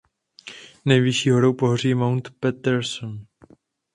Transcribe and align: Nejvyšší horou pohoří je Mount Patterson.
Nejvyšší 0.85 1.29
horou 1.29 1.53
pohoří 1.53 1.89
je 1.89 1.95
Mount 1.95 2.29
Patterson. 2.39 3.25